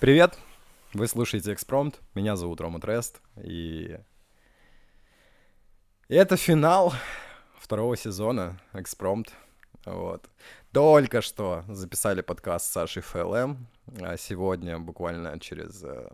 [0.00, 0.38] Привет!
[0.92, 2.00] Вы слушаете Экспромт.
[2.14, 3.20] Меня зовут Рома Трест.
[3.42, 3.98] И...
[6.08, 6.92] и это финал
[7.58, 9.32] второго сезона Экспромт.
[9.84, 10.28] Вот.
[10.72, 13.66] Только что записали подкаст с Сашей ФЛМ.
[14.00, 16.10] А сегодня, буквально через э,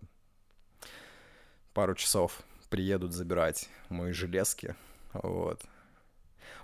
[1.74, 4.76] пару часов, приедут забирать мои железки.
[5.12, 5.60] Вот.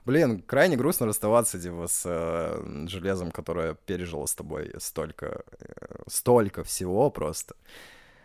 [0.07, 6.62] Блин, крайне грустно расставаться, типа, с э, железом, которое пережило с тобой столько, э, столько
[6.62, 7.56] всего просто.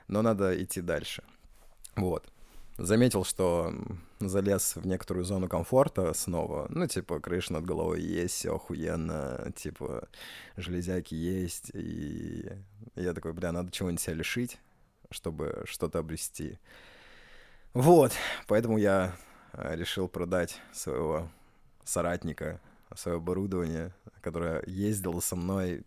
[0.08, 1.23] Но надо идти дальше.
[1.95, 2.31] Вот.
[2.77, 3.73] Заметил, что
[4.20, 6.67] залез в некоторую зону комфорта снова.
[6.70, 10.08] Ну, типа, крыша над головой есть, все охуенно, типа,
[10.58, 11.72] железяки есть.
[11.73, 12.48] И
[12.94, 14.59] я такой, бля, надо чего-нибудь себя лишить,
[15.09, 16.59] чтобы что-то обрести.
[17.73, 18.11] Вот,
[18.48, 19.16] поэтому я
[19.53, 21.27] э, решил продать своего
[21.84, 22.59] соратника,
[22.95, 25.84] свое оборудование, которое ездило со мной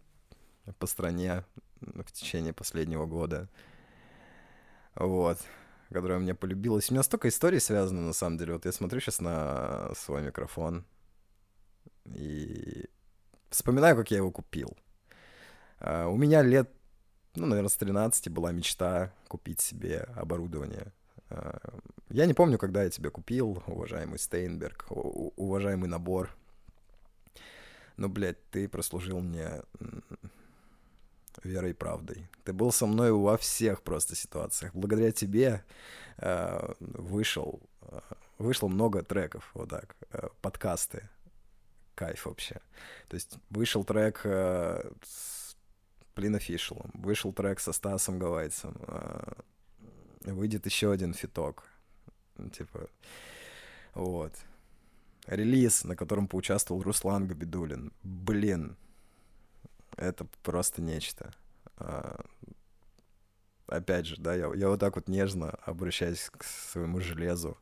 [0.79, 1.45] по стране
[1.81, 3.49] в течение последнего года.
[4.95, 5.39] Вот.
[5.91, 6.91] Которая мне полюбилась.
[6.91, 8.55] У меня столько историй связано, на самом деле.
[8.55, 10.85] Вот я смотрю сейчас на свой микрофон
[12.07, 12.89] и
[13.51, 14.77] вспоминаю, как я его купил.
[15.81, 16.71] Uh, у меня лет,
[17.35, 20.93] ну, наверное, с 13 была мечта купить себе оборудование—
[22.11, 26.31] я не помню, когда я тебя купил, уважаемый Стейнберг, уважаемый набор.
[27.97, 29.63] Но, блядь, ты прослужил мне
[31.43, 32.29] верой и правдой.
[32.45, 34.73] Ты был со мной во всех просто ситуациях.
[34.75, 35.65] Благодаря тебе
[36.19, 38.01] э, вышел, э,
[38.39, 41.09] вышло много треков, вот так, э, подкасты.
[41.95, 42.61] Кайф вообще.
[43.09, 45.57] То есть вышел трек э, с
[46.15, 49.33] Плин Official, вышел трек со Стасом Гавайцем, э,
[50.33, 51.65] выйдет еще один фиток.
[52.53, 52.89] Типа,
[53.95, 54.33] вот.
[55.27, 57.93] Релиз, на котором поучаствовал Руслан Габидулин.
[58.03, 58.77] Блин,
[59.97, 61.33] это просто нечто.
[61.77, 62.25] А,
[63.67, 67.57] опять же, да, я, я вот так вот нежно обращаюсь к своему железу.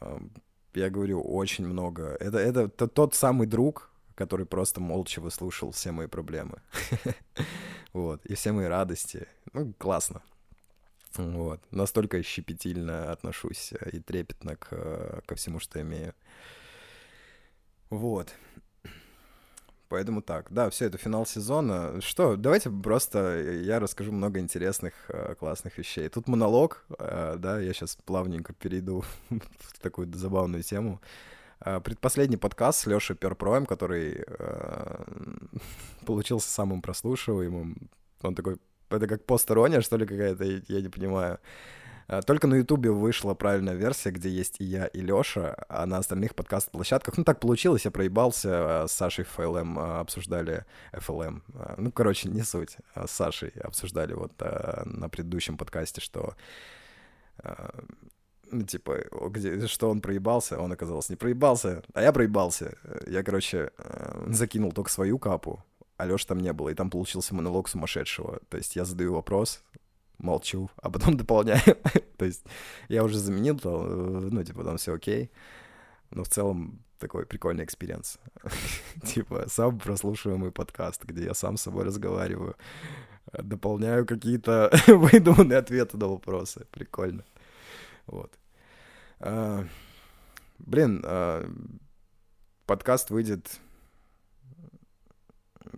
[0.00, 0.20] А,
[0.74, 2.16] я говорю очень много.
[2.20, 6.60] Это, это, это тот самый друг, который просто молча выслушал все мои проблемы.
[7.94, 9.26] Вот, и все мои радости.
[9.54, 10.22] Ну, классно.
[11.16, 11.60] Вот.
[11.70, 16.14] Настолько щепетильно отношусь э, и трепетно к, э, ко всему, что имею.
[17.90, 18.34] Вот.
[19.88, 20.52] Поэтому так.
[20.52, 22.00] Да, все, это финал сезона.
[22.02, 26.08] Что, давайте просто я расскажу много интересных, э, классных вещей.
[26.08, 31.00] Тут монолог, да, я сейчас плавненько перейду в такую забавную тему.
[31.58, 34.24] Предпоследний подкаст с Лешей Перпроем, который
[36.06, 37.90] получился самым прослушиваемым.
[38.22, 38.58] Он такой
[38.90, 41.38] это как посторонняя, что ли, какая-то, я не понимаю.
[42.08, 45.98] А, только на Ютубе вышла правильная версия, где есть и я, и Лёша, а на
[45.98, 51.42] остальных подкаст-площадках, ну, так получилось, я проебался, а, с Сашей ФЛМ а, обсуждали FLM.
[51.76, 52.78] Ну, короче, не суть.
[52.94, 56.34] С Сашей обсуждали вот на предыдущем подкасте, что
[58.50, 62.78] ну, типа, где, что он проебался, он оказался не проебался, а я проебался.
[63.06, 63.70] Я, короче,
[64.26, 65.62] закинул только свою капу,
[65.98, 68.40] Алёш там не было, и там получился монолог сумасшедшего.
[68.48, 69.62] То есть я задаю вопрос,
[70.18, 71.76] молчу, а потом дополняю.
[72.16, 72.44] То есть
[72.88, 75.30] я уже заменил, ну, типа, там все окей.
[76.10, 78.18] Но в целом такой прикольный experience.
[79.04, 82.56] типа, сам прослушиваемый подкаст, где я сам с собой разговариваю,
[83.32, 86.66] дополняю какие-то выдуманные ответы на вопросы.
[86.70, 87.24] Прикольно.
[88.06, 88.32] Вот.
[89.18, 89.66] А,
[90.58, 91.44] блин, а,
[92.66, 93.58] подкаст выйдет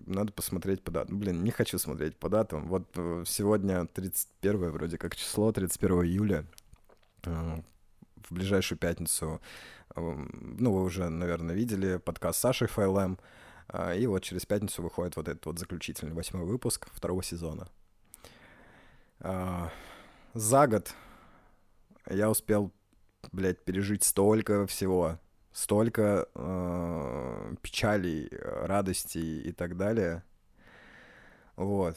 [0.07, 1.19] надо посмотреть по датам.
[1.19, 2.67] Блин, не хочу смотреть по датам.
[2.69, 6.45] Вот э, сегодня 31 вроде как число, 31 июля.
[7.25, 7.61] Э,
[8.29, 9.41] в ближайшую пятницу,
[9.95, 13.19] э, ну, вы уже, наверное, видели подкаст Саши ФЛМ.
[13.97, 17.69] И вот через пятницу выходит вот этот вот заключительный восьмой выпуск второго сезона.
[19.21, 20.93] За год
[22.09, 22.73] я успел,
[23.31, 25.21] блядь, пережить столько всего
[25.53, 30.23] столько э, печалей, радостей и так далее.
[31.57, 31.97] Вот.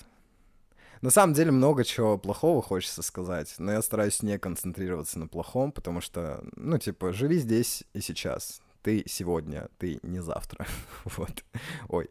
[1.04, 5.74] На самом деле много чего плохого хочется сказать, но я стараюсь не концентрироваться на плохом,
[5.74, 8.62] потому что, ну, типа, живи здесь и сейчас.
[8.84, 10.66] Ты сегодня, ты не завтра.
[11.04, 11.44] вот.
[11.90, 12.10] Ой,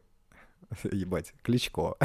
[0.84, 1.96] ебать, Кличко.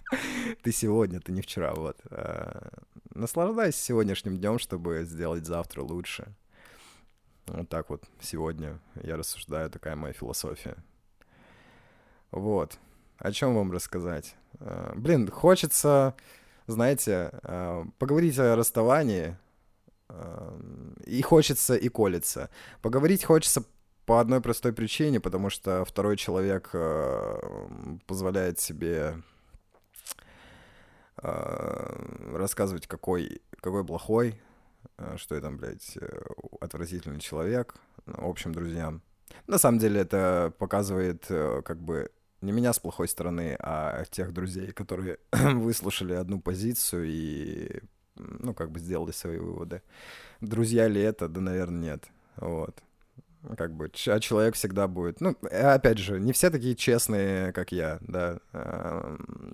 [0.62, 1.98] ты сегодня, ты не вчера, вот.
[2.10, 2.70] Э,
[3.14, 6.34] наслаждайся сегодняшним днем, чтобы сделать завтра лучше.
[7.46, 10.76] Вот так вот сегодня я рассуждаю, такая моя философия.
[12.30, 12.78] Вот.
[13.18, 14.34] О чем вам рассказать?
[14.54, 16.14] Uh, блин, хочется,
[16.66, 19.36] знаете, uh, поговорить о расставании.
[20.08, 22.50] Uh, и хочется, и колется.
[22.80, 23.64] Поговорить хочется
[24.06, 26.70] по одной простой причине, потому что второй человек
[28.06, 29.22] позволяет себе
[31.22, 34.51] э, рассказывать, какой, какой плохой, э,
[35.16, 36.20] что я там, блядь, э,
[36.60, 37.74] отвратительный человек,
[38.06, 39.02] общим друзьям.
[39.46, 42.10] На самом деле это показывает э, как бы
[42.40, 47.80] не меня с плохой стороны, а тех друзей, которые выслушали одну позицию и,
[48.16, 49.82] ну, как бы сделали свои выводы.
[50.40, 51.28] Друзья ли это?
[51.28, 52.04] Да, наверное, нет.
[52.36, 52.82] Вот.
[53.56, 55.20] Как бы, а человек всегда будет...
[55.20, 58.38] Ну, опять же, не все такие честные, как я, да.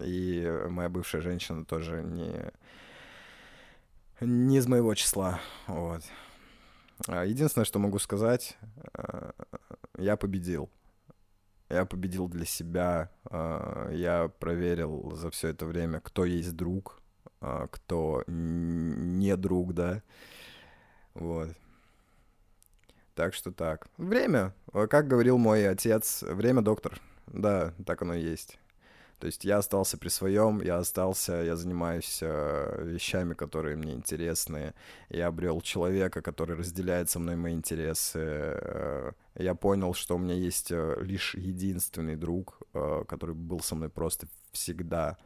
[0.02, 2.52] И моя бывшая женщина тоже не...
[4.20, 6.03] Не из моего числа, вот.
[7.06, 8.59] А единственное, что могу сказать,
[8.94, 9.31] э,
[9.97, 10.69] я победил.
[11.69, 13.11] Я победил для себя.
[13.31, 17.00] Э, я проверил за все это время, кто есть друг,
[17.41, 20.03] э, кто не друг, да.
[21.15, 21.50] Вот.
[23.15, 23.87] Так что так.
[23.99, 27.00] Время, как говорил мой отец, время доктор.
[27.29, 28.59] Да, так оно и есть.
[29.19, 34.75] То есть я остался при своем, я остался, я занимаюсь э, вещами, которые мне интересны.
[35.09, 38.20] Я обрел человека, который разделяет со мной мои интересы.
[38.20, 42.61] Э, я понял, что у меня есть э, лишь единственный друг,
[43.09, 45.17] который был со мной просто всегда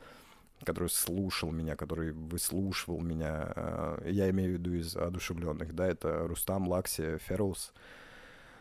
[0.65, 3.99] который слушал меня, который выслушивал меня.
[4.05, 7.73] Я имею в виду из одушевленных, да, это Рустам, Лакси, Ферус.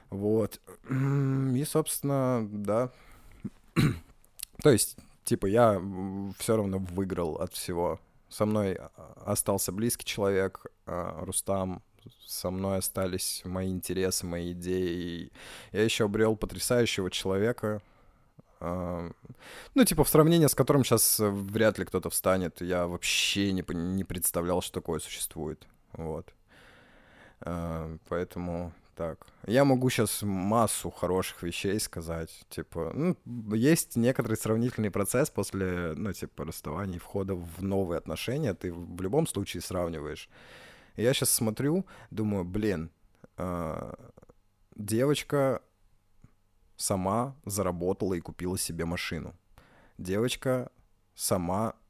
[0.10, 0.60] Вот.
[0.90, 2.92] И, собственно, да.
[4.64, 5.82] То есть типа, я
[6.38, 8.00] все равно выиграл от всего.
[8.30, 11.84] Со мной а, остался близкий человек, а, Рустам,
[12.26, 15.32] со мной остались мои интересы, мои идеи.
[15.72, 17.82] Я еще обрел потрясающего человека,
[18.60, 19.12] а,
[19.76, 22.62] ну, типа, в сравнении с которым сейчас вряд ли кто-то встанет.
[22.62, 25.68] Я вообще не, не представлял, что такое существует.
[25.94, 26.34] Вот.
[28.08, 29.28] Поэтому так.
[29.48, 32.30] Я могу сейчас массу хороших вещей сказать.
[32.50, 33.16] Типа, ну,
[33.54, 38.54] есть некоторый сравнительный процесс после, ну, типа, расставания и входа в новые отношения.
[38.54, 40.30] Ты в любом случае сравниваешь.
[40.96, 42.92] я сейчас смотрю, думаю, блин,
[43.38, 43.94] э,
[44.76, 45.62] девочка
[46.76, 49.36] сама заработала и купила себе машину.
[49.98, 50.72] Девочка
[51.16, 51.81] сама а,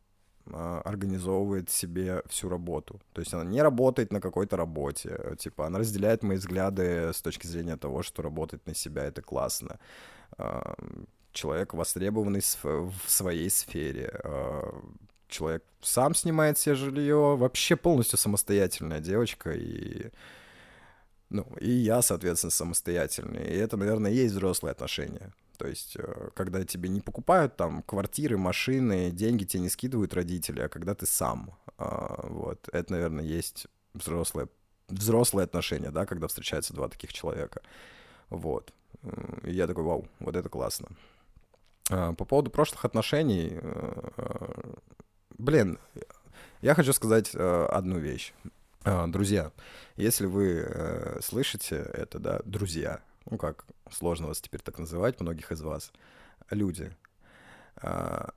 [0.52, 3.00] организовывает себе всю работу.
[3.14, 5.36] То есть она не работает на какой-то работе.
[5.38, 9.80] Типа она разделяет мои взгляды с точки зрения того, что работать на себя это классно.
[10.38, 10.76] А,
[11.32, 14.20] человек востребованный в своей сфере.
[14.24, 14.82] А,
[15.28, 17.36] человек сам снимает себе жилье.
[17.38, 19.52] Вообще полностью самостоятельная девочка.
[19.52, 20.12] И
[21.32, 23.44] ну, и я, соответственно, самостоятельный.
[23.44, 25.32] И это, наверное, есть взрослые отношения.
[25.62, 30.62] То есть, э, когда тебе не покупают там квартиры, машины, деньги тебе не скидывают родители,
[30.62, 31.56] а когда ты сам.
[31.78, 34.48] А, вот, это, наверное, есть взрослые,
[34.88, 37.62] взрослые отношения, да, когда встречаются два таких человека.
[38.32, 38.74] Вот.
[39.44, 40.88] И я такой, вау, вот это классно.
[41.92, 44.74] А, по поводу прошлых отношений, э,
[45.38, 45.78] блин,
[46.62, 48.34] я хочу сказать э, одну вещь.
[48.84, 49.52] А, друзья,
[49.96, 55.62] если вы слышите это, да, друзья, ну как, сложно вас теперь так называть, многих из
[55.62, 55.92] вас,
[56.50, 56.92] люди.
[57.78, 58.32] А,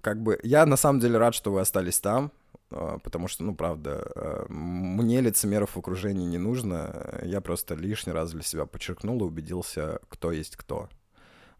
[0.00, 2.32] как бы я на самом деле рад, что вы остались там,
[2.70, 8.12] а, потому что, ну, правда, а, мне лицемеров в окружении не нужно, я просто лишний
[8.12, 10.88] раз для себя подчеркнул и убедился, кто есть кто.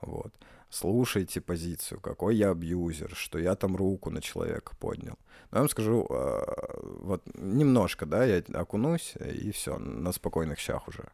[0.01, 0.33] Вот.
[0.71, 5.19] Слушайте позицию, какой я абьюзер, что я там руку на человека поднял.
[5.51, 11.11] Но я вам скажу, вот немножко, да, я окунусь, и все, на спокойных щах уже.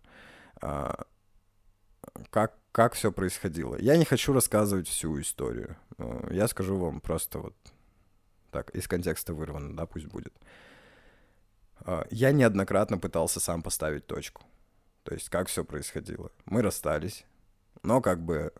[0.60, 1.04] А,
[2.30, 3.76] как, как все происходило.
[3.76, 5.76] Я не хочу рассказывать всю историю.
[5.98, 7.54] А, я скажу вам просто вот
[8.50, 10.34] так, из контекста вырвано, да, пусть будет.
[11.80, 14.42] А, я неоднократно пытался сам поставить точку.
[15.02, 16.32] То есть, как все происходило.
[16.46, 17.24] Мы расстались,
[17.82, 18.52] но как бы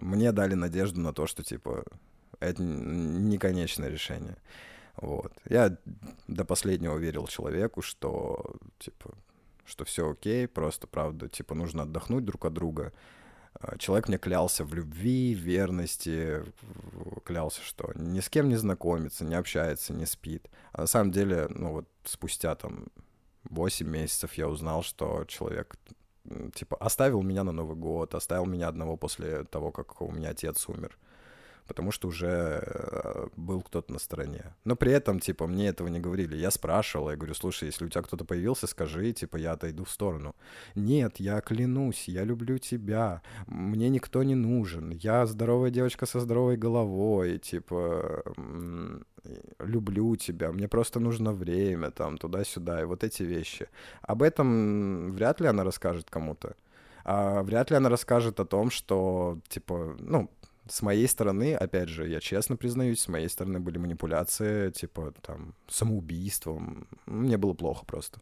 [0.00, 1.82] мне дали надежду на то, что, типа,
[2.38, 4.36] это не конечное решение.
[4.96, 5.32] Вот.
[5.48, 5.76] Я
[6.26, 9.14] до последнего верил человеку, что, типа,
[9.66, 12.92] что все окей, просто, правда, типа, нужно отдохнуть друг от друга.
[13.54, 16.42] А, человек мне клялся в любви, верности,
[17.24, 20.48] клялся, что ни с кем не знакомится, не общается, не спит.
[20.72, 22.86] А на самом деле, ну вот спустя там
[23.44, 25.76] 8 месяцев я узнал, что человек
[26.54, 30.68] типа оставил меня на Новый год, оставил меня одного после того, как у меня отец
[30.68, 30.98] умер
[31.66, 34.54] потому что уже э, был кто-то на стороне.
[34.64, 36.36] Но при этом, типа, мне этого не говорили.
[36.36, 39.90] Я спрашивал, я говорю, слушай, если у тебя кто-то появился, скажи, типа, я отойду в
[39.90, 40.34] сторону.
[40.74, 46.56] Нет, я клянусь, я люблю тебя, мне никто не нужен, я здоровая девочка со здоровой
[46.56, 48.22] головой, типа,
[49.58, 53.68] люблю тебя, мне просто нужно время, там, туда-сюда, и вот эти вещи.
[54.02, 56.54] Об этом вряд ли она расскажет кому-то.
[57.08, 60.28] А вряд ли она расскажет о том, что, типа, ну,
[60.68, 65.54] С моей стороны, опять же, я честно признаюсь, с моей стороны были манипуляции, типа, там,
[65.68, 66.88] самоубийством.
[67.06, 68.20] Мне было плохо просто.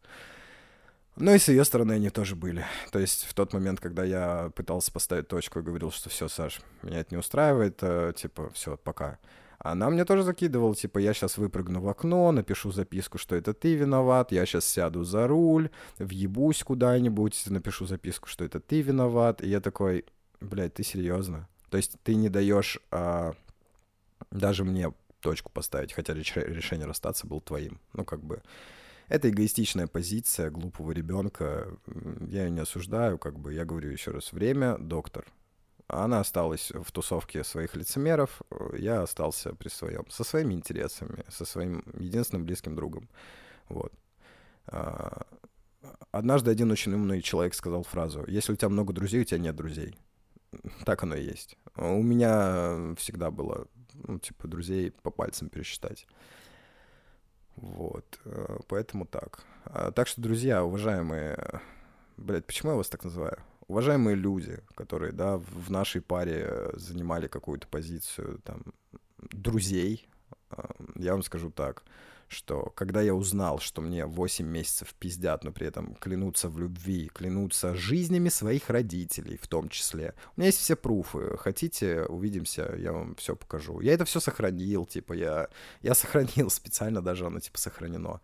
[1.17, 2.65] Но и с ее стороны они тоже были.
[2.91, 6.61] То есть в тот момент, когда я пытался поставить точку и говорил, что все, Саш,
[6.83, 9.19] меня это не устраивает, э, типа, все, пока.
[9.59, 13.77] Она мне тоже закидывала, типа, я сейчас выпрыгну в окно, напишу записку, что это ты
[13.77, 19.41] виноват, я сейчас сяду за руль, въебусь куда-нибудь, напишу записку, что это ты виноват.
[19.43, 20.05] И я такой,
[20.41, 21.49] блядь, ты серьезно?
[21.71, 23.35] То есть ты не даешь а,
[24.31, 27.81] даже мне точку поставить, хотя решение расстаться было твоим.
[27.95, 28.43] Ну, как бы,
[29.09, 31.69] это эгоистичная позиция глупого ребенка.
[32.21, 35.27] Я ее не осуждаю, как бы я говорю еще раз, время, доктор.
[35.87, 38.41] Она осталась в тусовке своих лицемеров,
[38.77, 43.09] я остался при своем, со своими интересами, со своим единственным близким другом.
[43.69, 43.93] Вот.
[44.67, 45.27] А,
[46.11, 49.57] однажды один очень умный человек сказал фразу, если у тебя много друзей, у тебя нет
[49.57, 49.95] друзей.
[50.85, 51.57] Так оно и есть.
[51.77, 56.07] У меня всегда было, ну, типа, друзей по пальцам пересчитать.
[57.57, 59.45] Вот, э, поэтому так.
[59.65, 61.61] А, так что, друзья, уважаемые...
[62.17, 63.39] Блядь, почему я вас так называю?
[63.67, 68.63] Уважаемые люди, которые, да, в нашей паре занимали какую-то позицию, там,
[69.19, 70.09] друзей,
[70.51, 70.57] э,
[70.97, 71.85] я вам скажу так—
[72.29, 77.11] что когда я узнал, что мне 8 месяцев пиздят, но при этом клянутся в любви,
[77.13, 80.15] клянутся жизнями своих родителей в том числе.
[80.37, 81.37] У меня есть все пруфы.
[81.37, 83.81] Хотите, увидимся, я вам все покажу.
[83.81, 85.49] Я это все сохранил, типа, я,
[85.83, 88.21] я сохранил специально, даже оно, типа, сохранено.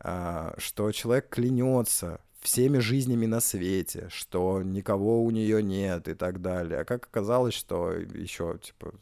[0.00, 6.42] А, что человек клянется всеми жизнями на свете, что никого у нее нет и так
[6.42, 6.80] далее.
[6.80, 8.94] А как оказалось, что еще, типа,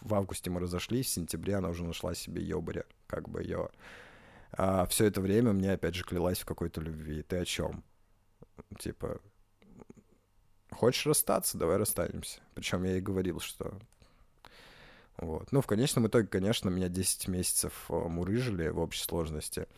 [0.00, 3.68] в августе мы разошлись, в сентябре она уже нашла себе ёбаря как бы ее.
[4.52, 7.22] А все это время мне опять же клялась в какой-то любви.
[7.22, 7.84] Ты о чем?
[8.78, 9.20] Типа,
[10.70, 12.40] хочешь расстаться, давай расстанемся.
[12.54, 13.78] Причем я ей говорил, что
[15.16, 15.52] вот.
[15.52, 19.68] Ну, в конечном итоге, конечно, меня 10 месяцев э, мурыжили в общей сложности.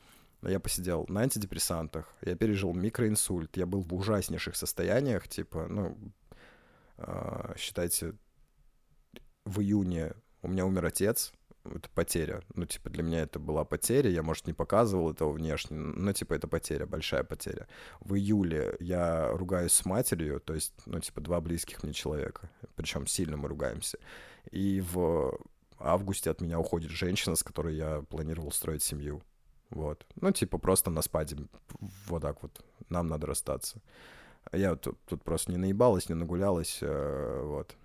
[0.42, 5.98] Я посидел на антидепрессантах, я пережил микроинсульт, я был в ужаснейших состояниях, типа, ну,
[6.98, 8.14] э, считайте,
[9.44, 11.32] в июне у меня умер отец,
[11.74, 12.42] это потеря.
[12.54, 14.10] Ну, типа, для меня это была потеря.
[14.10, 17.66] Я, может, не показывал этого внешне, но, типа, это потеря, большая потеря.
[18.00, 22.50] В июле я ругаюсь с матерью, то есть, ну, типа, два близких мне человека.
[22.74, 23.98] Причем сильно мы ругаемся.
[24.50, 25.38] И в
[25.78, 29.22] августе от меня уходит женщина, с которой я планировал строить семью.
[29.70, 30.06] Вот.
[30.16, 31.36] Ну, типа, просто на спаде.
[32.06, 32.64] Вот так вот.
[32.88, 33.80] Нам надо расстаться.
[34.52, 36.78] Я тут, тут просто не наебалась, не нагулялась.
[36.80, 37.76] Э, вот.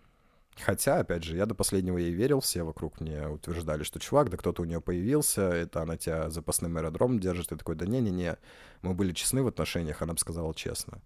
[0.64, 4.38] Хотя, опять же, я до последнего ей верил, все вокруг мне утверждали, что чувак, да
[4.38, 8.38] кто-то у нее появился, это она тебя запасным аэродром держит, и такой, да не-не-не,
[8.82, 11.02] мы были честны в отношениях, она бы сказала честно.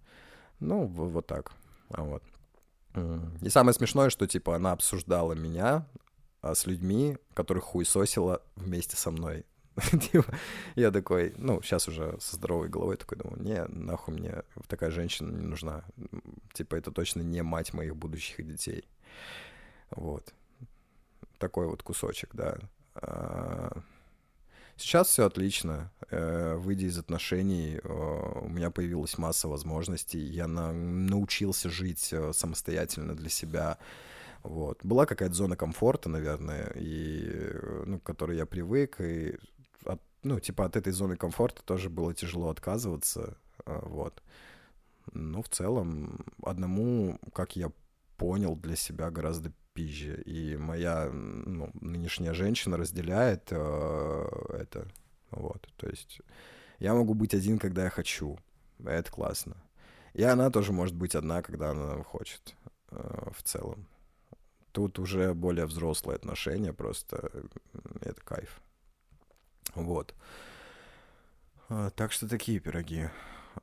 [0.59, 1.51] Ну, вот так.
[1.89, 2.23] А вот.
[3.41, 5.85] И самое смешное, что, типа, она обсуждала меня
[6.41, 9.45] а, с людьми, которых хуесосила вместе со мной.
[10.11, 10.33] Типа,
[10.75, 15.31] я такой, ну, сейчас уже со здоровой головой такой думаю, не, нахуй мне такая женщина
[15.31, 15.83] не нужна.
[16.55, 18.85] Типа, это точно не мать моих будущих детей.
[19.91, 20.33] Вот.
[21.37, 22.57] Такой вот кусочек, да.
[22.95, 23.81] А,
[24.77, 25.91] сейчас все отлично.
[26.11, 30.19] Э, выйдя из отношений, у меня появилась масса возможностей.
[30.19, 33.77] Я на, научился жить э, самостоятельно для себя.
[34.43, 34.79] Вот.
[34.83, 39.01] Была какая-то зона комфорта, наверное, и, э, ну, к которой я привык.
[39.01, 39.37] И
[39.83, 43.37] от, ну, типа от этой зоны комфорта тоже было тяжело отказываться.
[43.65, 44.23] Вот.
[45.13, 47.71] Ну, в целом, одному, как я
[48.17, 50.21] понял для себя гораздо пизже.
[50.23, 54.87] И моя ну, нынешняя женщина разделяет э, это.
[55.31, 56.21] Вот, то есть
[56.79, 58.37] я могу быть один, когда я хочу.
[58.83, 59.57] Это классно.
[60.13, 62.55] И она тоже может быть одна, когда она хочет
[62.91, 63.87] э, в целом.
[64.71, 67.29] Тут уже более взрослые отношения, просто
[68.01, 68.61] это кайф.
[69.73, 70.13] Вот.
[71.69, 73.09] А, так что такие пироги.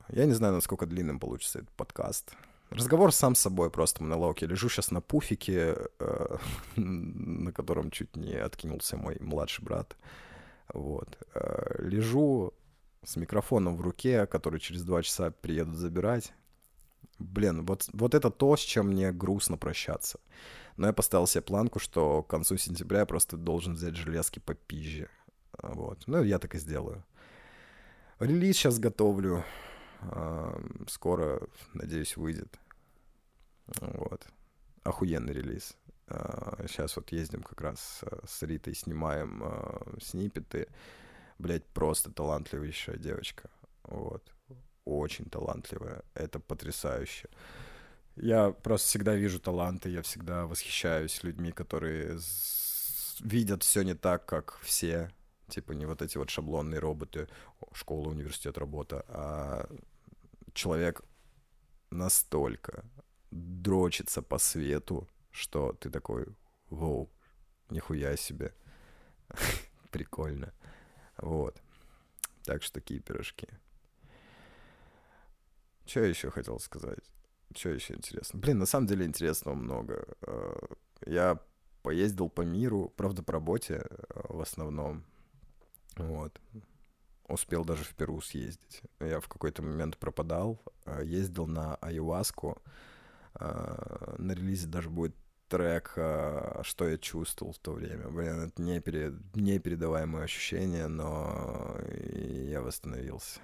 [0.09, 2.33] Я не знаю, насколько длинным получится этот подкаст.
[2.69, 4.41] Разговор сам с собой просто монолог.
[4.41, 6.37] Я лежу сейчас на пуфике, э,
[6.75, 9.95] на котором чуть не откинулся мой младший брат.
[10.73, 11.17] Вот.
[11.35, 12.53] Э, лежу
[13.03, 16.33] с микрофоном в руке, который через два часа приедут забирать.
[17.19, 20.19] Блин, вот, вот это то, с чем мне грустно прощаться.
[20.77, 24.55] Но я поставил себе планку, что к концу сентября я просто должен взять железки по
[24.55, 25.09] пизже.
[25.61, 26.03] Вот.
[26.07, 27.03] Ну, я так и сделаю.
[28.19, 29.43] Релиз сейчас готовлю.
[30.87, 31.41] Скоро,
[31.73, 32.59] надеюсь, выйдет.
[33.81, 34.25] Вот.
[34.83, 35.77] Охуенный релиз.
[36.67, 40.67] Сейчас а, вот ездим как раз с Ритой, снимаем а, снипеты.
[41.39, 43.49] Блять, просто талантливейшая девочка.
[43.83, 44.31] Вот.
[44.85, 46.03] Очень талантливая.
[46.13, 47.29] Это потрясающе.
[48.15, 52.19] Я просто всегда вижу таланты, я всегда восхищаюсь людьми, которые
[53.21, 55.11] видят все не так, как все.
[55.47, 57.27] Типа не вот эти вот шаблонные роботы,
[57.73, 59.67] школа, университет, работа, а
[60.53, 61.01] человек
[61.89, 62.85] настолько
[63.31, 66.27] дрочится по свету, что ты такой,
[66.69, 67.11] вау,
[67.69, 68.53] нихуя себе,
[69.91, 70.53] прикольно.
[71.17, 71.61] Вот.
[72.43, 73.47] Так что такие пирожки.
[75.85, 76.99] Что я еще хотел сказать?
[77.55, 78.39] Что еще интересно?
[78.39, 80.07] Блин, на самом деле интересного много.
[80.21, 80.55] Э,
[81.05, 81.39] я
[81.81, 85.05] поездил по миру, правда, по работе э, в основном.
[85.97, 86.39] Вот.
[87.27, 88.81] Успел даже в Перу съездить.
[88.99, 92.61] Я в какой-то момент пропадал, э, ездил на Айуаску.
[93.39, 95.15] На релизе даже будет
[95.47, 95.93] трек
[96.61, 98.09] «Что я чувствовал в то время».
[98.09, 99.11] Блин, это не пере...
[99.33, 103.39] непередаваемое ощущение, но я восстановился.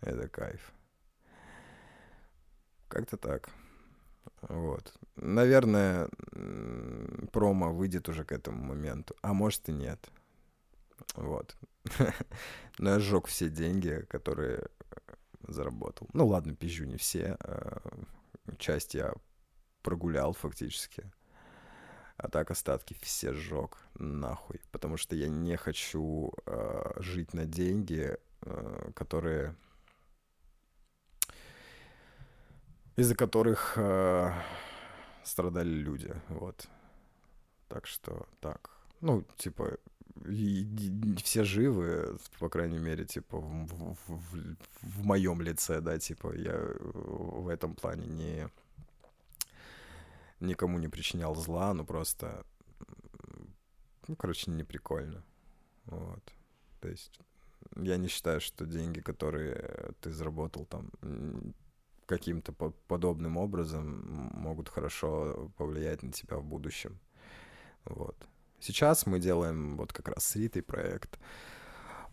[0.00, 0.72] Это кайф.
[2.88, 3.50] Как-то так.
[4.40, 4.94] Вот.
[5.16, 6.08] Наверное,
[7.30, 9.14] промо выйдет уже к этому моменту.
[9.20, 10.08] А может и нет.
[11.14, 11.56] Вот.
[12.78, 14.68] Но я сжег все деньги, которые
[15.46, 16.08] заработал.
[16.12, 17.36] Ну ладно, пизжу не все.
[17.40, 17.80] А,
[18.58, 19.14] часть я
[19.82, 21.10] прогулял фактически.
[22.16, 24.60] А так остатки все сжег нахуй.
[24.72, 29.56] Потому что я не хочу э, жить на деньги, э, которые
[32.96, 34.30] из-за которых э,
[35.24, 36.68] страдали люди, вот.
[37.68, 38.70] Так что так.
[39.00, 39.78] Ну, типа,
[40.26, 45.98] и, и, все живы, по крайней мере, типа, в, в, в, в моем лице, да,
[45.98, 48.48] типа, я в этом плане не
[50.40, 52.44] никому не причинял зла, ну просто,
[54.08, 55.22] ну, короче, не прикольно,
[55.84, 56.22] вот.
[56.80, 57.20] То есть
[57.76, 60.90] я не считаю, что деньги, которые ты заработал там
[62.06, 66.98] каким-то по подобным образом могут хорошо повлиять на тебя в будущем.
[67.84, 68.16] Вот.
[68.60, 71.18] Сейчас мы делаем вот как раз с проект.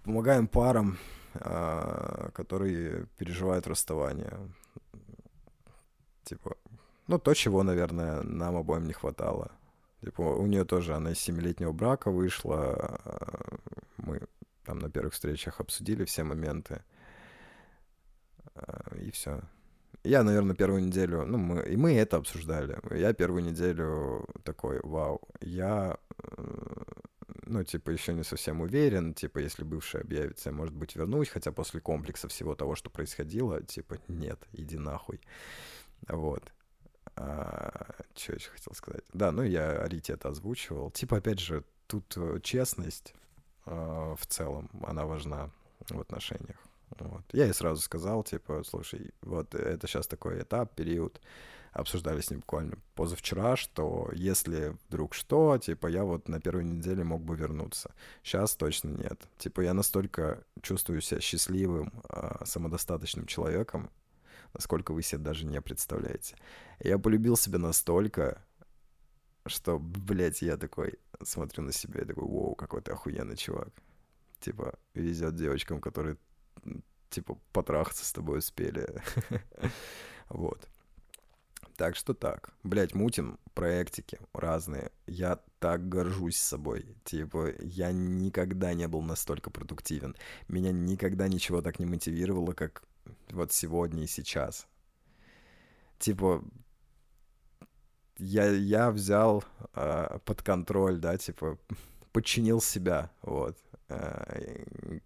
[0.04, 0.98] Помогаем парам,
[1.34, 4.34] э, которые переживают расставание.
[6.24, 6.56] Типа,
[7.08, 9.52] ну, то, чего, наверное, нам обоим не хватало.
[10.02, 13.00] Типа, у нее тоже, она из семилетнего брака вышла.
[13.04, 13.58] А,
[13.98, 14.22] мы
[14.64, 16.84] там на первых встречах обсудили все моменты.
[18.56, 19.42] А, и все.
[20.08, 22.80] Я, наверное, первую неделю, ну, мы, и мы это обсуждали.
[22.98, 25.98] Я первую неделю такой, вау, я,
[27.44, 31.52] ну, типа, еще не совсем уверен, типа, если бывший объявится, я, может быть, вернусь, хотя
[31.52, 35.20] после комплекса всего того, что происходило, типа, нет, иди нахуй.
[36.08, 36.54] Вот.
[37.18, 39.04] А, что еще хотел сказать?
[39.12, 40.90] Да, ну, я Рите это озвучивал.
[40.90, 43.14] Типа, опять же, тут э, честность
[43.66, 43.72] э,
[44.18, 45.52] в целом, она важна
[45.90, 46.64] в отношениях.
[47.00, 47.24] Вот.
[47.34, 51.22] Я ей сразу сказал, типа, слушай, вот это сейчас такой этап, период,
[51.72, 57.04] обсуждали с ним буквально позавчера, что если вдруг что, типа, я вот на первой неделе
[57.04, 57.94] мог бы вернуться.
[58.24, 59.22] Сейчас точно нет.
[59.38, 63.92] Типа, я настолько чувствую себя счастливым, а, самодостаточным человеком,
[64.54, 66.36] насколько вы себе даже не представляете.
[66.80, 68.42] Я полюбил себя настолько,
[69.46, 73.70] что, блядь, я такой смотрю на себя и такой, вау, какой ты охуенный чувак.
[74.40, 76.18] Типа, везет девочкам, которые
[77.10, 78.88] типа, потрахаться с тобой успели.
[80.30, 80.68] Вот.
[81.78, 82.50] Так что так.
[82.64, 84.92] Блять, мутим проектики разные.
[85.06, 86.98] Я так горжусь собой.
[87.06, 90.16] Типа, я никогда не был настолько продуктивен.
[90.48, 92.84] Меня никогда ничего так не мотивировало, как
[93.30, 94.68] вот сегодня и сейчас.
[96.00, 96.44] Типа,
[98.18, 99.44] я, я взял
[99.74, 101.60] э, под контроль, да, типа,
[102.12, 103.58] подчинил себя, вот.
[103.90, 105.00] Э,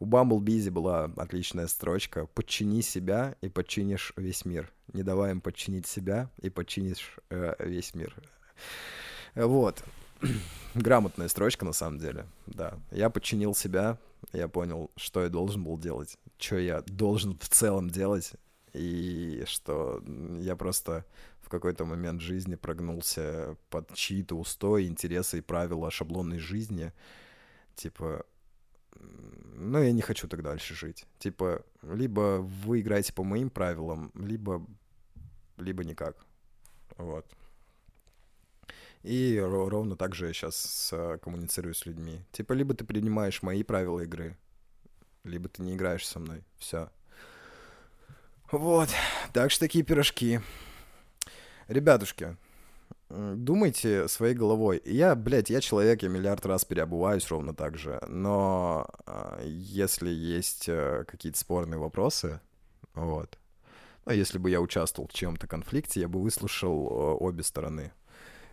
[0.00, 4.72] у Бамблбизи была отличная строчка «Подчини себя, и подчинишь весь мир».
[4.92, 8.14] Не давай им подчинить себя, и подчинишь э, весь мир.
[9.34, 9.82] Вот.
[10.74, 12.78] Грамотная строчка, на самом деле, да.
[12.90, 13.98] Я подчинил себя,
[14.32, 18.32] я понял, что я должен был делать, что я должен в целом делать,
[18.72, 20.02] и что
[20.40, 21.04] я просто
[21.40, 26.92] в какой-то момент жизни прогнулся под чьи-то устои, интересы и правила шаблонной жизни.
[27.74, 28.26] Типа,
[29.68, 31.06] ну, я не хочу так дальше жить.
[31.18, 34.66] Типа, либо вы играете по моим правилам, либо,
[35.56, 36.16] либо никак.
[36.96, 37.26] Вот.
[39.02, 42.24] И ровно так же я сейчас коммуницирую с людьми.
[42.32, 44.36] Типа, либо ты принимаешь мои правила игры,
[45.24, 46.42] либо ты не играешь со мной.
[46.58, 46.90] Все.
[48.50, 48.88] Вот.
[49.32, 50.40] Так что такие пирожки.
[51.68, 52.36] Ребятушки,
[53.10, 54.82] думайте своей головой.
[54.84, 60.68] Я, блядь, я человек, я миллиард раз переобуваюсь ровно так же, но э, если есть
[60.68, 62.40] э, какие-то спорные вопросы,
[62.94, 63.38] вот,
[64.04, 67.92] А если бы я участвовал в чем-то конфликте, я бы выслушал э, обе стороны.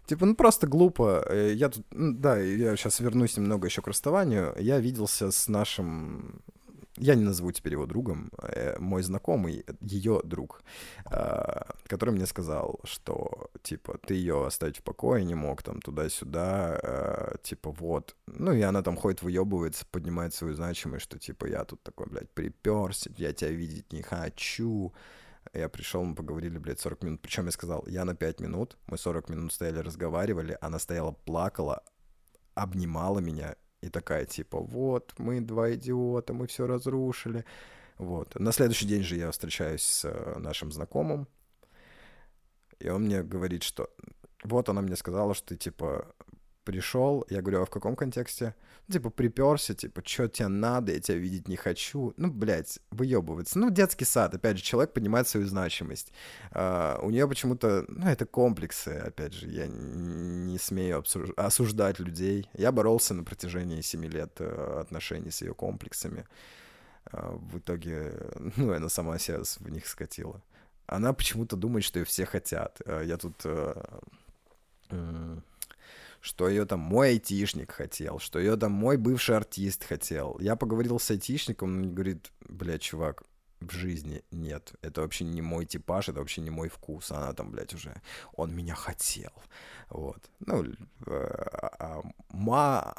[0.06, 1.26] Типа, ну просто глупо.
[1.30, 4.56] Э, я тут, да, я сейчас вернусь немного еще к расставанию.
[4.60, 6.42] Я виделся с нашим
[6.98, 8.32] я не назову теперь его другом,
[8.80, 10.62] мой знакомый, ее друг,
[11.88, 13.35] который мне сказал, что,
[13.66, 18.16] типа, ты ее оставить в покое не мог, там, туда-сюда, э, типа, вот.
[18.28, 22.30] Ну, и она там ходит, выебывается, поднимает свою значимость, что, типа, я тут такой, блядь,
[22.32, 24.94] приперся, я тебя видеть не хочу.
[25.54, 27.22] Я пришел, мы поговорили, блядь, 40 минут.
[27.22, 31.84] Причем я сказал, я на 5 минут, мы 40 минут стояли, разговаривали, она стояла, плакала,
[32.56, 37.46] обнимала меня и такая типа, вот, мы два идиота, мы все разрушили.
[37.98, 38.36] Вот.
[38.40, 41.28] На следующий день же я встречаюсь с э, нашим знакомым,
[42.80, 43.90] и он мне говорит, что
[44.44, 46.14] вот она мне сказала, что ты, типа,
[46.64, 48.56] пришел, я говорю, а в каком контексте?
[48.92, 52.14] типа, приперся, типа, что тебе надо, я тебя видеть не хочу.
[52.18, 53.58] Ну, блядь, выебывается.
[53.60, 56.12] Ну, детский сад, опять же, человек понимает свою значимость.
[56.52, 61.04] Uh, у нее почему-то, ну, это комплексы, опять же, я не смею
[61.36, 62.50] осуждать людей.
[62.54, 66.26] Я боролся на протяжении семи лет uh, отношений с ее комплексами.
[67.12, 68.14] Uh, в итоге,
[68.56, 70.42] ну, она сама себя в них скатила.
[70.88, 72.82] Она почему-то думает, что ее все хотят.
[72.86, 73.46] Я тут
[76.22, 80.38] что ее там мой айтишник хотел, что ее там мой бывший артист хотел.
[80.40, 83.24] Я поговорил с айтишником, он говорит, блядь, чувак,
[83.62, 84.74] в жизни нет.
[84.82, 87.12] Это вообще не мой типаж, это вообще не мой вкус.
[87.12, 88.02] Она там, блядь, уже...
[88.34, 89.32] Он меня хотел.
[89.90, 90.30] Вот.
[90.40, 91.36] Ну, э,
[91.80, 92.96] а, ма...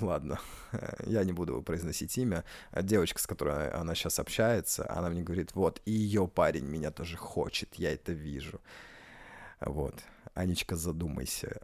[0.00, 0.40] Ладно,
[1.06, 2.44] я не буду произносить имя.
[2.82, 7.16] Девочка, с которой она сейчас общается, она мне говорит, вот, и ее парень меня тоже
[7.16, 8.60] хочет, я это вижу.
[9.60, 9.94] Вот.
[10.34, 11.60] Анечка, задумайся.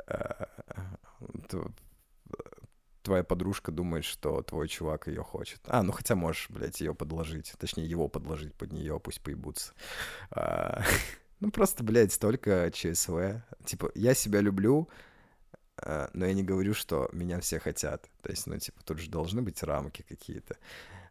[3.03, 5.61] Твоя подружка думает, что твой чувак ее хочет.
[5.65, 7.53] А, ну хотя можешь, блядь, ее подложить.
[7.59, 9.73] Точнее, его подложить под нее, пусть поебутся.
[10.31, 10.83] А,
[11.41, 13.43] ну просто, блядь, столько ЧСВ.
[13.65, 14.89] Типа, я себя люблю,
[15.83, 18.09] э, но я не говорю, что меня все хотят.
[18.23, 20.57] То есть, ну, типа, тут же должны быть рамки какие-то.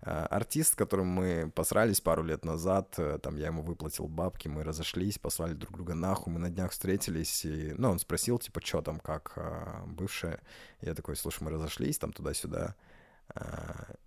[0.01, 4.47] Э, артист, с которым мы посрались пару лет назад, э, там я ему выплатил бабки,
[4.47, 8.61] мы разошлись, послали друг друга нахуй, мы на днях встретились, и, ну, он спросил, типа,
[8.63, 10.39] что там, как э, бывшая.
[10.81, 12.75] Я такой, слушай, мы разошлись, там туда-сюда.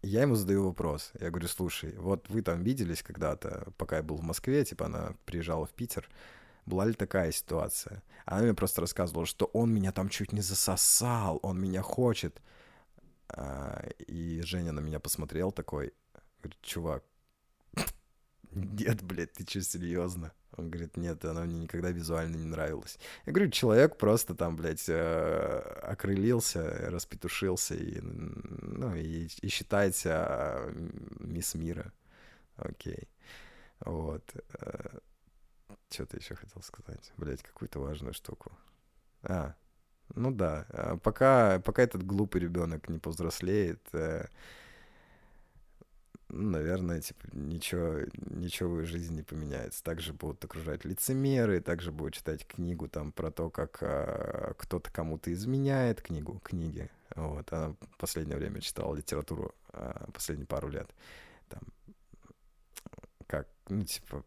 [0.02, 1.12] Я ему задаю вопрос.
[1.20, 5.14] Я говорю, слушай, вот вы там виделись когда-то, пока я был в Москве, типа она
[5.26, 6.08] приезжала в Питер,
[6.66, 8.02] была ли такая ситуация?
[8.24, 12.42] Она мне просто рассказывала, что он меня там чуть не засосал, он меня хочет.
[13.32, 15.92] А, и Женя на меня посмотрел такой,
[16.40, 17.04] говорит, чувак,
[18.52, 20.32] нет, блядь, ты что, серьезно?
[20.56, 22.98] Он говорит, нет, она мне никогда визуально не нравилась.
[23.24, 30.70] Я говорю, человек просто там, блядь, э, окрылился, распетушился и, ну, и, и считается
[31.20, 31.90] мисс мира.
[32.56, 33.08] Окей.
[33.80, 34.30] Вот.
[35.88, 37.12] Что ты еще хотел сказать?
[37.16, 38.52] Блядь, какую-то важную штуку.
[39.22, 39.54] А,
[40.14, 44.26] ну да, а пока, пока этот глупый ребенок не повзрослеет, э,
[46.32, 49.84] ну, наверное, типа, ничего, ничего в жизни не поменяется.
[49.84, 55.30] Также будут окружать лицемеры, также будут читать книгу там про то, как а, кто-то кому-то
[55.30, 56.90] изменяет, книгу, книги.
[57.14, 60.88] Вот, она в последнее время читала литературу а, последние пару лет.
[61.50, 61.60] Там,
[63.26, 64.24] как, ну, типа,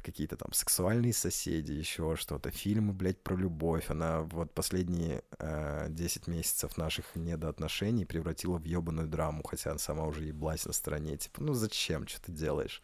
[0.00, 3.90] какие-то там сексуальные соседи, еще что-то, фильмы, блядь, про любовь.
[3.90, 10.04] Она вот последние э, 10 месяцев наших недоотношений превратила в ебаную драму, хотя она сама
[10.04, 11.16] уже еблась на стороне.
[11.16, 12.82] Типа, ну зачем, что ты делаешь?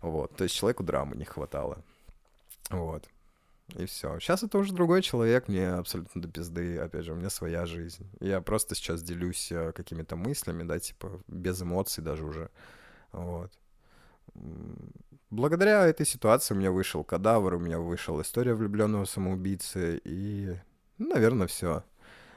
[0.00, 1.82] Вот, то есть человеку драмы не хватало.
[2.70, 3.08] Вот.
[3.76, 4.18] И все.
[4.18, 6.78] Сейчас это уже другой человек, мне абсолютно до пизды.
[6.78, 8.10] Опять же, у меня своя жизнь.
[8.20, 12.50] Я просто сейчас делюсь э, какими-то мыслями, да, типа, без эмоций даже уже.
[13.12, 13.52] Вот
[15.30, 20.56] благодаря этой ситуации у меня вышел кадавр, у меня вышел история влюбленного самоубийцы, и,
[20.98, 21.84] ну, наверное, все.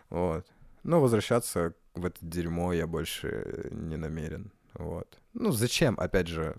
[0.09, 0.45] Вот.
[0.83, 4.51] Но возвращаться в это дерьмо я больше не намерен.
[4.73, 5.19] Вот.
[5.33, 6.55] Ну, зачем, опять же,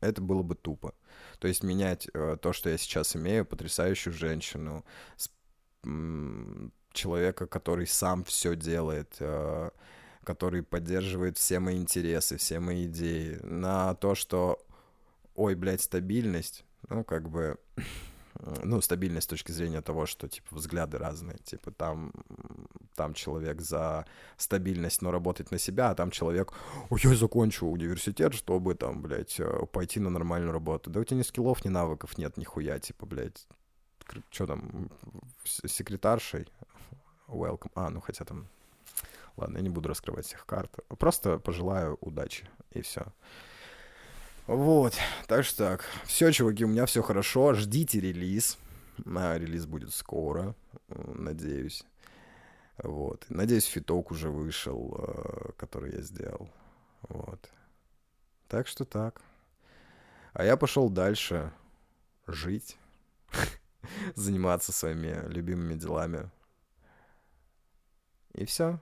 [0.00, 0.94] это было бы тупо.
[1.38, 4.84] То есть менять э, то, что я сейчас имею, потрясающую женщину,
[5.16, 5.30] с,
[5.84, 9.70] м, человека, который сам все делает, э,
[10.24, 14.58] который поддерживает все мои интересы, все мои идеи, на то, что
[15.34, 17.58] ой, блядь, стабильность, ну, как бы,
[18.64, 22.12] ну, стабильность с точки зрения того, что, типа, взгляды разные, типа, там,
[22.94, 24.06] там человек за
[24.36, 26.52] стабильность, но работает на себя, а там человек,
[26.90, 30.90] ой, я закончу университет, чтобы, там, блядь, э, пойти на нормальную работу.
[30.90, 33.46] Да у тебя ни скиллов, ни навыков нет, нихуя, типа, блядь,
[34.30, 34.90] что там,
[35.44, 36.46] секретаршей,
[37.26, 38.48] welcome, а, ну, хотя там,
[39.36, 43.06] ладно, я не буду раскрывать всех карт, просто пожелаю удачи, и все.
[44.46, 44.94] Вот,
[45.26, 45.84] так что так.
[46.04, 47.54] Все, чуваки, у меня все хорошо.
[47.54, 48.58] Ждите релиз.
[49.06, 50.54] А, релиз будет скоро,
[50.88, 51.84] надеюсь.
[52.76, 53.24] Вот.
[53.30, 56.50] Надеюсь, фиток уже вышел, э, который я сделал.
[57.08, 57.50] Вот.
[58.48, 59.22] Так что так.
[60.32, 61.52] А я пошел дальше
[62.26, 62.76] жить,
[64.14, 66.30] заниматься своими любимыми делами.
[68.34, 68.80] И все.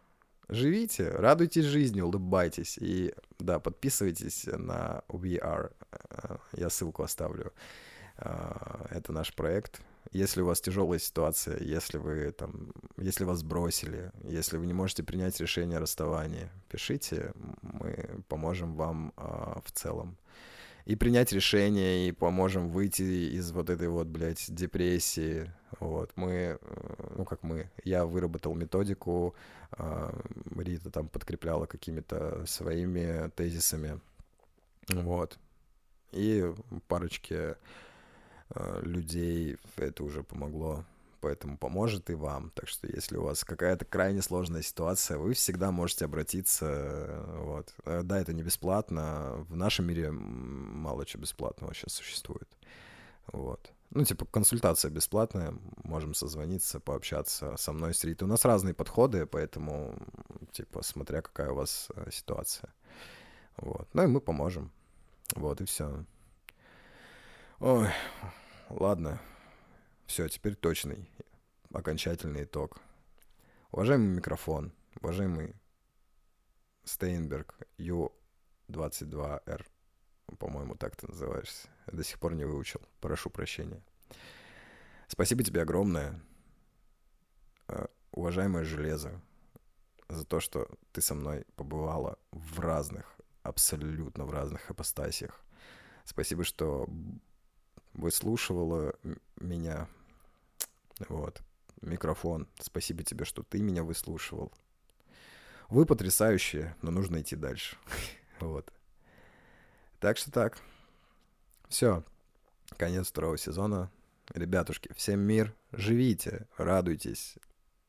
[0.48, 2.78] Живите, радуйтесь жизни, улыбайтесь.
[2.78, 5.72] И да, подписывайтесь на VR.
[6.10, 7.52] Э, я ссылку оставлю.
[8.18, 9.80] Э, это наш проект.
[10.10, 15.02] Если у вас тяжелая ситуация, если вы там, если вас бросили, если вы не можете
[15.02, 20.18] принять решение о расставании, пишите, мы поможем вам э, в целом
[20.84, 25.50] и принять решение, и поможем выйти из вот этой вот, блядь, депрессии.
[25.80, 29.34] Вот, мы, э, ну как мы, я выработал методику,
[29.72, 30.14] а,
[30.56, 34.00] Рита там подкрепляла какими-то своими тезисами.
[34.88, 35.38] Вот.
[36.12, 36.52] И
[36.88, 37.56] парочке
[38.50, 40.84] э, людей это уже помогло
[41.22, 42.50] поэтому поможет и вам.
[42.54, 47.24] Так что если у вас какая-то крайне сложная ситуация, вы всегда можете обратиться.
[47.38, 47.72] Вот.
[47.84, 49.46] Э, да, это не бесплатно.
[49.48, 52.48] В нашем мире мало чего бесплатного сейчас существует.
[53.32, 53.72] Вот.
[53.94, 58.26] Ну, типа, консультация бесплатная, можем созвониться, пообщаться со мной, с Ритой.
[58.26, 59.94] У нас разные подходы, поэтому,
[60.50, 62.72] типа, смотря какая у вас э, ситуация.
[63.58, 63.86] Вот.
[63.92, 64.72] Ну и мы поможем.
[65.34, 66.06] Вот, и все.
[67.60, 67.88] Ой,
[68.70, 69.20] ладно.
[70.06, 71.10] Все, теперь точный,
[71.70, 72.80] окончательный итог.
[73.72, 75.54] Уважаемый микрофон, уважаемый
[76.84, 79.66] Стейнберг Ю-22Р,
[80.36, 81.68] по-моему, так ты называешься.
[81.86, 82.80] Я до сих пор не выучил.
[83.00, 83.82] Прошу прощения.
[85.08, 86.20] Спасибо тебе огромное,
[87.68, 89.20] э, уважаемое железо,
[90.08, 95.44] за то, что ты со мной побывала в разных, абсолютно в разных апостасиях.
[96.04, 96.88] Спасибо, что
[97.92, 98.94] выслушивала
[99.36, 99.88] меня
[101.08, 101.42] вот.
[101.80, 102.48] Микрофон.
[102.60, 104.52] Спасибо тебе, что ты меня выслушивал.
[105.68, 107.76] Вы потрясающие, но нужно идти дальше.
[108.40, 108.72] вот.
[110.02, 110.58] Так что так.
[111.68, 112.02] Все.
[112.76, 113.88] Конец второго сезона.
[114.34, 115.54] Ребятушки, всем мир.
[115.70, 117.36] Живите, радуйтесь.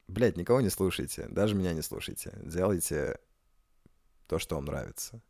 [0.08, 1.26] Блять, никого не слушайте.
[1.30, 2.32] Даже меня не слушайте.
[2.44, 3.18] Делайте
[4.28, 5.22] то, что вам нравится.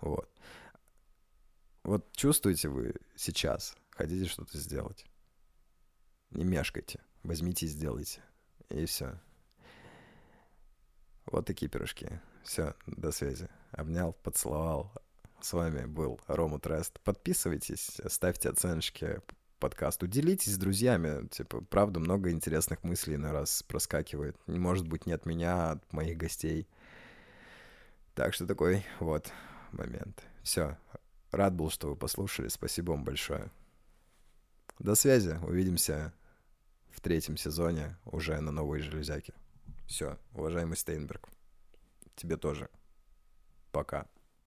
[0.00, 0.30] Вот.
[1.82, 5.04] Вот чувствуете вы сейчас, хотите что-то сделать.
[6.30, 7.00] Не мешкайте.
[7.24, 8.22] Возьмите и сделайте.
[8.68, 9.20] И все.
[11.26, 12.20] Вот такие пирожки.
[12.44, 13.48] Все, до связи.
[13.72, 14.92] Обнял, поцеловал.
[15.42, 17.00] С вами был Рома Трест.
[17.00, 19.20] Подписывайтесь, ставьте оценочки
[19.58, 20.06] подкасту.
[20.06, 21.26] Делитесь с друзьями.
[21.26, 24.36] Типа, правда, много интересных мыслей на раз проскакивает.
[24.46, 26.68] Может быть, не от меня, а от моих гостей.
[28.14, 29.32] Так что такой вот
[29.72, 30.22] момент.
[30.44, 30.78] Все.
[31.32, 32.46] Рад был, что вы послушали.
[32.46, 33.50] Спасибо вам большое.
[34.78, 35.40] До связи.
[35.42, 36.12] Увидимся
[36.90, 39.34] в третьем сезоне уже на новой железяке.
[39.88, 41.28] Все, уважаемый Стейнберг,
[42.14, 42.70] тебе тоже.
[43.72, 44.06] Пока.